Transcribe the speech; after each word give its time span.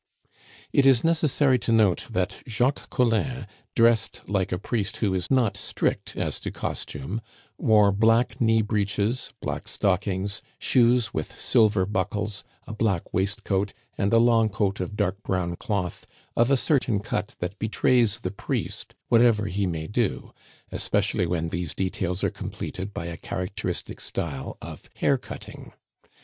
It 0.73 0.87
is 0.87 1.03
necessary 1.03 1.59
to 1.59 1.71
note 1.71 2.07
that 2.09 2.41
Jacques 2.47 2.89
Collin, 2.89 3.45
dressed 3.75 4.21
like 4.27 4.51
a 4.51 4.57
priest 4.57 4.97
who 4.97 5.13
is 5.13 5.29
not 5.29 5.55
strict 5.55 6.15
as 6.15 6.39
to 6.39 6.49
costume, 6.49 7.21
wore 7.59 7.91
black 7.91 8.41
knee 8.41 8.63
breeches, 8.63 9.31
black 9.41 9.67
stockings, 9.67 10.41
shoes 10.57 11.13
with 11.13 11.37
silver 11.39 11.85
buckles, 11.85 12.43
a 12.65 12.73
black 12.73 13.13
waistcoat, 13.13 13.73
and 13.95 14.11
a 14.11 14.17
long 14.17 14.49
coat 14.49 14.79
of 14.79 14.95
dark 14.97 15.21
brown 15.21 15.55
cloth 15.55 16.07
of 16.35 16.49
a 16.49 16.57
certain 16.57 16.99
cut 16.99 17.35
that 17.37 17.59
betrays 17.59 18.21
the 18.21 18.31
priest 18.31 18.95
whatever 19.09 19.45
he 19.45 19.67
may 19.67 19.85
do, 19.85 20.33
especially 20.71 21.27
when 21.27 21.49
these 21.49 21.75
details 21.75 22.23
are 22.23 22.31
completed 22.31 22.91
by 22.91 23.05
a 23.05 23.17
characteristic 23.17 24.01
style 24.01 24.57
of 24.63 24.89
haircutting. 24.95 25.73